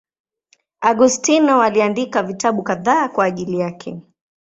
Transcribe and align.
Augustino 0.81 1.61
aliandika 1.61 2.23
vitabu 2.23 2.63
kadhaa 2.63 3.09
kwa 3.09 3.25
ajili 3.25 3.59
yake. 3.59 3.99